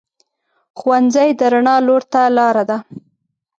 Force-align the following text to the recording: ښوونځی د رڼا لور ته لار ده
ښوونځی 0.79 1.29
د 1.39 1.41
رڼا 1.53 1.75
لور 1.87 2.03
ته 2.11 2.21
لار 2.37 2.57
ده 2.69 2.77